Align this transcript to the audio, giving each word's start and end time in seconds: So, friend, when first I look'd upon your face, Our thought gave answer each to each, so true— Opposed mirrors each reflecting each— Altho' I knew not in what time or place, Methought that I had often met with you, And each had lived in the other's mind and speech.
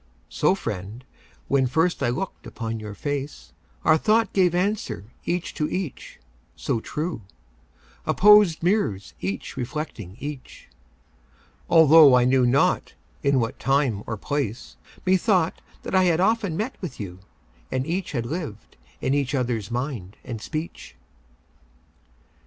So, 0.29 0.55
friend, 0.55 1.05
when 1.47 1.67
first 1.67 2.01
I 2.01 2.09
look'd 2.09 2.47
upon 2.47 2.79
your 2.79 2.95
face, 2.95 3.53
Our 3.85 3.99
thought 3.99 4.33
gave 4.33 4.55
answer 4.55 5.11
each 5.25 5.53
to 5.53 5.69
each, 5.69 6.19
so 6.55 6.79
true— 6.79 7.21
Opposed 8.07 8.63
mirrors 8.63 9.13
each 9.21 9.55
reflecting 9.55 10.17
each— 10.19 10.69
Altho' 11.69 12.15
I 12.15 12.25
knew 12.25 12.47
not 12.47 12.95
in 13.21 13.39
what 13.39 13.59
time 13.59 14.01
or 14.07 14.17
place, 14.17 14.75
Methought 15.05 15.61
that 15.83 15.93
I 15.93 16.05
had 16.05 16.19
often 16.19 16.57
met 16.57 16.81
with 16.81 16.99
you, 16.99 17.19
And 17.71 17.85
each 17.85 18.13
had 18.13 18.25
lived 18.25 18.77
in 19.01 19.11
the 19.11 19.37
other's 19.37 19.69
mind 19.69 20.17
and 20.23 20.41
speech. 20.41 20.95